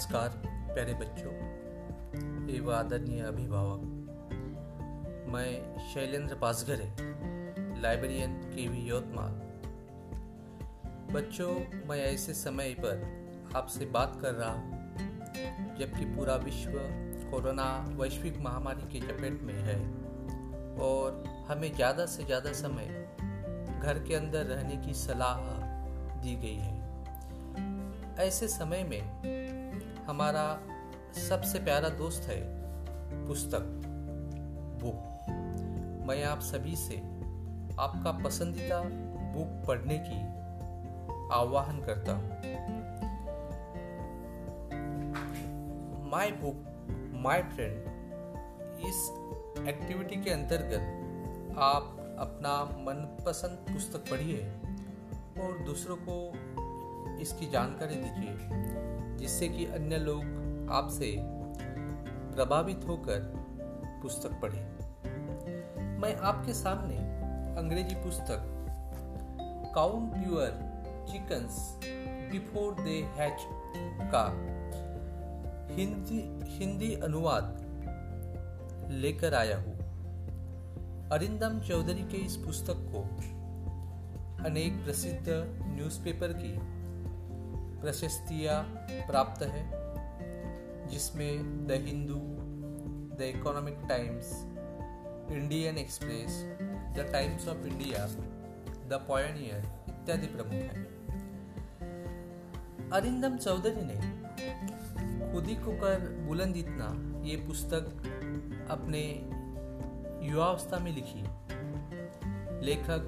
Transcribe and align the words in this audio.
नमस्कार, 0.00 0.28
प्यारे 0.74 0.92
बच्चों। 0.94 1.32
एवं 2.50 2.74
आदरणीय 2.74 3.22
अभिभावक। 3.22 3.80
मैं 5.32 5.50
Shailendra 5.88 6.34
Pasghare 6.34 6.86
librarian 7.82 8.34
K 8.54 8.66
V 8.68 8.88
Yavatmal. 8.90 9.34
बच्चों, 11.12 11.50
मैं 11.88 11.98
ऐसे 12.04 12.34
समय 12.34 12.74
पर 12.78 13.52
आपसे 13.56 13.86
बात 13.86 14.18
कर 14.22 14.34
रहा 14.34 14.50
हूँ, 14.50 15.76
जबकि 15.78 16.04
पूरा 16.14 16.36
विश्व 16.36 16.78
कोरोना 17.30 17.68
वैश्विक 17.98 18.38
महामारी 18.38 18.88
के 18.92 19.06
चपेट 19.06 19.42
में 19.42 19.54
है 19.54 19.78
और 20.80 21.22
हमें 21.48 21.72
ज़्यादा 21.74 22.06
से 22.06 22.24
ज़्यादा 22.24 22.52
समय 22.52 22.88
घर 23.82 24.04
के 24.08 24.14
अंदर 24.14 24.46
रहने 24.46 24.76
की 24.76 24.94
सलाह 24.94 25.44
दी 26.22 26.36
गई 26.36 26.56
है। 26.56 26.78
ऐसे 28.18 28.48
समय 28.48 28.82
में 28.84 29.39
हमारा 30.06 30.60
सबसे 31.20 31.58
प्यारा 31.58 31.88
दोस्त 31.88 32.22
है 32.22 32.40
पुस्तक, 33.26 33.60
बुक। 34.82 36.08
मैं 36.08 36.24
आप 36.24 36.40
सभी 36.40 36.76
से 36.76 36.96
आपका 37.80 38.12
पसंदीदा 38.24 38.80
बुक 39.34 39.66
पढ़ने 39.66 39.98
की 39.98 40.20
आह्वान 41.34 41.80
करता 41.80 42.12
हूँ। 42.12 42.30
माई 46.10 46.30
बुक 46.30 46.66
माई 47.14 47.42
फ्रेंड 47.42 47.78
इस 48.86 49.10
एक्टिविटी 49.68 50.16
के 50.16 50.30
अंतर्गत 50.30 51.58
आप 51.58 51.96
अपना 52.18 52.64
मनपसंद 52.64 53.74
पुस्तक 53.74 54.10
पढ़िए 54.10 54.52
और 55.42 55.58
दूसरों 55.58 55.96
को 56.08 56.16
इसकी 57.20 57.50
जानकारी 57.50 57.94
दीजिए। 57.94 58.89
जिससे 59.20 59.48
कि 59.48 59.64
अन्य 59.66 59.98
लोग 59.98 60.68
आपसे 60.70 61.16
प्रभावित 62.34 62.84
होकर 62.88 63.18
पुस्तक 64.02 64.40
पढ़ें। 64.42 65.98
मैं 66.00 66.14
आपके 66.16 66.54
सामने 66.54 66.96
अंग्रेज़ी 67.60 67.94
पुस्तक 67.94 68.46
count 69.74 70.26
your 70.26 70.48
chickens 71.10 71.58
before 72.32 72.74
they 72.74 72.96
hatch 73.18 73.46
का 74.14 74.24
हिंदी 75.74 76.20
हिंदी 76.48 76.94
अनुवाद 76.94 77.56
लेकर 78.90 79.34
आया 79.34 79.56
हूँ। 79.56 79.78
अरिंदम 81.10 81.60
चौधरी 81.60 82.02
के 82.02 82.16
इस 82.16 82.36
पुस्तक 82.36 82.76
को 82.94 83.02
अनेक 84.44 84.84
प्रसिद्ध 84.84 85.26
न्यूज़पेपर 85.76 86.32
की 86.32 86.79
प्रशस्तियाँ 87.80 88.62
प्राप्त 89.06 89.42
है, 89.42 89.62
जिसमें 90.88 91.66
the 91.66 91.70
Hindu 91.70 92.18
the 93.16 93.22
Economic 93.22 93.78
Times 93.88 94.32
Indian 95.32 95.78
Express 95.78 96.42
the 96.96 97.08
Times 97.12 97.48
of 97.48 97.66
India 97.66 98.06
the 98.88 99.04
Pioneer 99.08 99.66
इत्यादि 99.88 100.26
प्रमुख 100.26 100.52
हैं। 100.52 100.88
अरिंदम 102.90 103.36
चौधरी 103.36 103.82
ने 103.82 103.98
खुदी 105.32 105.54
को 105.54 105.72
कर 105.72 105.98
बुलंद 106.28 106.56
इतना 106.56 106.88
ये 107.24 107.36
पुस्तक 107.36 107.84
अपने 108.70 109.02
युवावस्था 110.28 110.78
में 110.78 110.92
लिखी। 110.94 111.22
लेखक, 112.66 113.02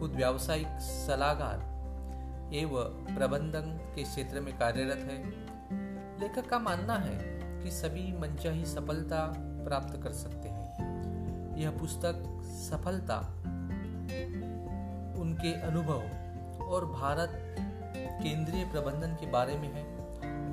खुद 0.00 0.12
व्यावसायिक 0.12 0.66
सलाहकार 0.66 1.77
एवं 2.54 3.16
प्रबंधन 3.16 3.92
के 3.94 4.02
क्षेत्र 4.02 4.40
में 4.40 4.58
कार्यरत 4.58 4.96
है। 4.96 5.30
लेखक 6.20 6.48
का 6.48 6.58
मानना 6.58 6.94
है 6.94 7.38
कि 7.62 7.70
सभी 7.70 8.18
मनचाही 8.18 8.64
सफलता 8.64 9.34
प्राप्त 9.38 10.02
कर 10.02 10.12
सकते 10.12 10.48
हैं। 10.48 10.68
यह 11.56 11.70
पुस्तक 11.70 12.40
सफलता, 12.42 13.18
उनके 15.20 15.60
अनुभव 15.60 16.02
और 16.64 16.86
भारत 16.86 17.56
केंद्रीय 17.96 18.64
प्रबंधन 18.64 19.14
के 19.20 19.30
बारे 19.30 19.58
में 19.58 19.72
है, 19.72 19.98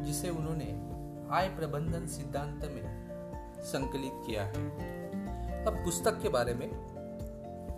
जिसे 0.04 0.30
उन्होंने 0.30 0.96
आय 1.32 1.50
प्रबंधन 1.50 2.08
सिद्धांत 2.08 2.62
में 2.62 3.06
संकलित 3.62 4.12
किया 4.16 4.44
है। 4.44 4.86
अब 5.66 5.74
पुस्तक 5.74 6.22
के 6.22 6.30
बारे 6.30 6.54
में। 6.54 6.70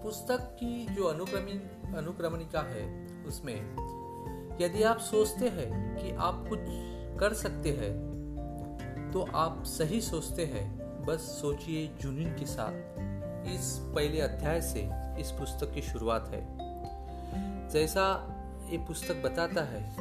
पुस्तक 0.03 0.40
की 0.40 0.96
जो 0.96 1.03
अनुक्रमी, 1.03 1.53
अनुक्रमणिका 1.97 2.62
है, 2.62 3.08
उसमें 3.25 3.75
यदि 4.62 4.84
आप 4.84 5.00
सोचते 5.00 5.50
हैं 5.50 5.97
कि 5.97 6.12
आप 6.12 6.45
कुछ 6.50 6.59
कर 7.19 7.34
सकते 7.34 7.72
हैं 7.72 9.12
तो 9.13 9.22
आप 9.35 9.63
सही 9.63 10.01
सोचते 10.01 10.45
हैं। 10.45 11.06
बस 11.06 11.19
सोचिए 11.41 11.88
जुनून 12.01 12.34
के 12.34 12.45
साथ। 12.45 12.72
इस 13.47 13.78
पहले 13.95 14.22
अध्याय 14.22 14.62
से 14.62 14.90
इस 15.19 15.31
पुस्तक 15.31 15.73
की 15.73 15.81
शुरुआत 15.81 16.28
है। 16.28 16.41
जैसा 17.69 18.06
ये 18.69 18.78
पुस्तक 18.78 19.22
बताता 19.23 19.62
है 19.62 19.95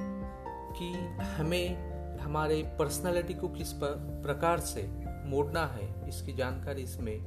कि 0.73 0.93
हमें 1.23 2.19
हमारे 2.19 2.63
पर्सनालिटी 2.79 3.35
को 3.35 3.49
किस 3.49 3.73
प्रकार 3.73 4.61
से 4.61 4.83
मोड़ना 5.27 5.67
है, 5.67 6.09
इसकी 6.09 6.33
जानकारी 6.33 6.83
इसमें 6.83 7.19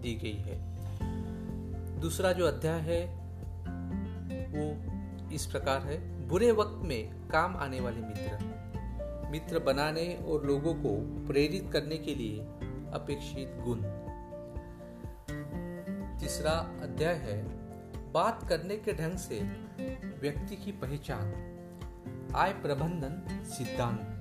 दी 0.00 0.14
गई 0.14 0.36
है। 0.40 2.00
दूसरा 2.00 2.32
जो 2.32 2.46
अध्याय 2.46 2.80
है, 2.80 3.04
वो 4.48 5.32
इस 5.34 5.46
प्रकार 5.46 5.80
है। 5.80 6.13
बुरे 6.24 6.52
वक्त 6.52 6.80
में 6.84 7.28
काम 7.28 7.56
आने 7.56 7.80
वाले 7.80 8.00
मित्र। 8.00 8.54
मित्र 9.30 9.58
बनाने 9.58 10.24
और 10.28 10.46
लोगों 10.46 10.74
को 10.74 11.00
प्रेरित 11.26 11.70
करने 11.72 11.98
के 11.98 12.14
लिए 12.14 12.40
अपेक्षित 12.92 13.58
गुण। 13.64 13.76
तीसरा 16.18 16.50
अध्याय 16.82 17.14
है, 17.14 17.42
बात 18.12 18.48
करने 18.48 18.76
के 18.76 18.92
ढंग 18.92 19.16
से 19.16 19.40
व्यक्ति 20.22 20.56
की 20.56 20.72
पहचान। 20.72 21.28
आय 22.36 22.52
प्रबंधन 22.52 23.44
सिद्धांत। 23.44 24.20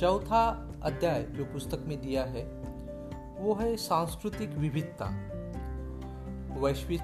चौथा 0.00 0.72
अध्याय 0.82 1.22
जो 1.22 1.44
पुस्तक 1.44 1.84
में 1.86 2.00
दिया 2.00 2.24
है, 2.24 2.44
वो 3.38 3.54
है 3.54 3.76
सांस्कृतिक 3.76 4.50
विविधता। 4.50 5.06
वैश्विक 6.60 7.00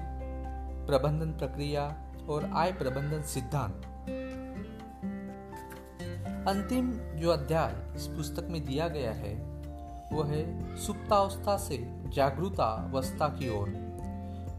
प्रबंधन 0.87 1.31
प्रक्रिया 1.31 2.03
और 2.29 2.49
आय 2.53 2.71
प्रबंधन 2.71 3.21
सिद्धांत। 3.21 3.85
अंतिम 6.47 6.91
जो 7.15 7.31
अध्याय 7.31 7.75
इस 7.95 8.07
पुस्तक 8.07 8.47
में 8.49 8.65
दिया 8.65 8.87
गया 8.87 9.11
है 9.11 9.33
वो 10.11 10.23
है 10.23 10.75
सुप्तावस्था 10.77 11.57
से 11.57 11.77
जागरूकतावस्था 12.13 13.27
की 13.29 13.49
ओर। 13.49 13.69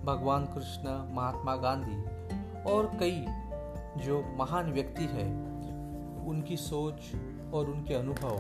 भगवान 0.05 0.45
कृष्ण, 0.47 1.15
महात्मा 1.15 1.57
गांधी 1.57 2.63
और 2.63 2.91
कई 3.01 3.25
जो 4.05 4.23
महान 4.37 4.73
व्यक्ति 4.73 5.05
है, 5.05 5.27
उनकी 6.27 6.57
सोच 6.57 7.13
और 7.55 7.71
उनके 7.71 7.95
अनुभव 7.95 8.39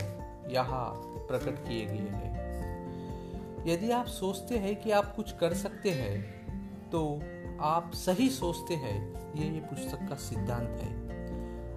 यहाँ 0.50 0.91
प्रकट 1.28 1.69
किए 1.69 1.87
गए 1.87 2.09
हैं। 2.12 3.66
यदि 3.66 3.91
आप 3.91 4.06
सोचते 4.06 4.59
हैं 4.59 4.77
कि 4.77 4.91
आप 4.91 5.15
कुछ 5.16 5.33
कर 5.33 5.55
सकते 5.55 5.91
हैं 5.91 6.91
तो 6.91 7.21
आप 7.60 7.91
सही 7.94 8.28
सोचते 8.28 8.74
हैं, 8.74 8.98
ये 9.34 9.48
ये 9.48 9.60
पुस्तक 9.60 10.08
का 10.08 10.14
सिद्धांत 10.14 10.69
है। 10.69 10.91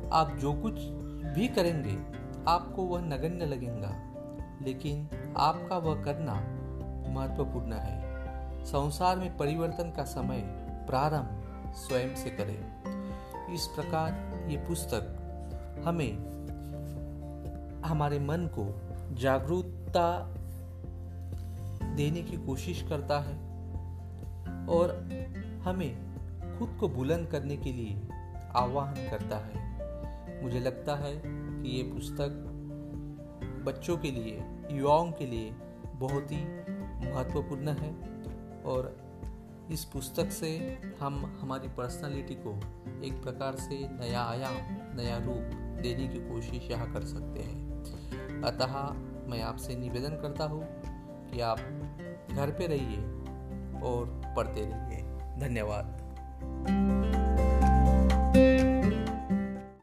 आप 0.10 0.38
जो 0.38 0.54
कुछ 0.54 0.74
भी 1.36 1.48
करेंगे, 1.48 1.98
आपको 2.48 2.84
वह 2.84 3.02
नगण्य 3.02 3.46
लगेगा, 3.46 4.14
लेकिन 4.62 5.10
आपका 5.38 5.78
वह 5.78 6.04
करना 6.04 6.34
महत्वपूर्ण 7.12 7.74
है। 7.74 8.12
संसार 8.66 9.18
में 9.18 9.38
परिवर्तन 9.38 9.94
का 9.98 10.04
समय 10.04 10.42
प्रारंभ 10.88 11.74
स्वयं 11.76 12.16
से 12.16 12.30
करें। 12.30 13.54
इस 13.54 13.68
प्रकार 13.68 14.12
ये 14.50 14.58
पुस्तक 14.58 15.18
हमें 15.86 16.18
हमारे 17.86 18.20
मन 18.20 18.50
को 18.60 18.82
जागरूकता 19.16 20.28
देने 21.96 22.22
की 22.22 22.38
कोशिश 22.38 22.86
करता 22.90 23.20
है 23.20 23.36
और 24.68 25.10
हमें 25.64 26.12
खुद 26.60 26.78
को 26.80 26.88
बुलंद 26.90 27.28
करने 27.28 27.58
के 27.58 27.72
लिए 27.72 28.08
आह्वान 28.56 28.94
करता 28.94 29.38
है। 29.38 29.70
मुझे 30.44 30.60
लगता 30.60 30.96
है 30.96 31.22
कि 31.26 31.78
ये 31.78 31.84
पुस्तक 31.84 32.48
बच्चों 33.66 33.98
के 33.98 34.12
लिए, 34.12 34.44
युवाओं 34.72 35.12
के 35.12 35.26
लिए 35.26 35.52
बहुत 35.96 36.32
ही 36.32 36.44
महत्वपूर्ण 37.12 37.70
है 37.70 37.94
और 38.66 39.12
इस 39.72 39.86
पुस्तक 39.86 40.32
से 40.32 40.80
हम 41.02 41.38
हमारी 41.42 41.68
पर्सनालिटी 41.68 42.36
को 42.36 42.56
एक 43.06 43.22
प्रकार 43.24 43.56
से 43.56 43.80
नया 43.88 44.22
आयाम, 44.22 44.56
नया 44.98 45.18
रूप 45.18 45.58
देने 45.82 46.08
की 46.08 46.20
कोशिश 46.20 46.72
यहाँ 46.72 46.94
कर 46.94 47.04
सकते 47.04 47.40
हैं। 47.40 48.42
अतः 48.42 48.78
मैं 49.30 49.42
आपसे 49.42 49.76
निवेदन 49.76 50.10
करता 50.10 50.44
हूँ 50.44 50.64
कि 51.32 51.42
आप 51.42 51.60
घर 52.32 52.52
पे 52.52 52.68
रहिए 52.68 52.98
और 53.82 54.22
पढ़ते 54.36 54.62
रहिए। 54.66 55.11
धन्यवाद। 55.40 55.98